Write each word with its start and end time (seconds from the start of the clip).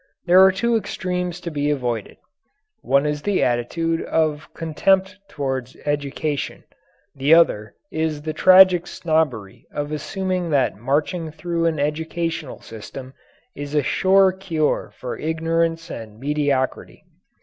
There 0.25 0.43
are 0.43 0.51
two 0.51 0.75
extremes 0.77 1.39
to 1.41 1.51
be 1.51 1.69
avoided: 1.69 2.17
one 2.81 3.05
is 3.05 3.21
the 3.21 3.43
attitude 3.43 4.01
of 4.01 4.51
contempt 4.55 5.19
toward 5.27 5.69
education, 5.85 6.63
the 7.15 7.35
other 7.35 7.75
is 7.91 8.23
the 8.23 8.33
tragic 8.33 8.87
snobbery 8.87 9.67
of 9.71 9.91
assuming 9.91 10.49
that 10.49 10.75
marching 10.75 11.29
through 11.31 11.67
an 11.67 11.79
educational 11.79 12.61
system 12.61 13.13
is 13.55 13.75
a 13.75 13.83
sure 13.83 14.31
cure 14.31 14.91
for 14.97 15.19
ignorance 15.19 15.91
and 15.91 16.19
mediocrity. 16.19 17.03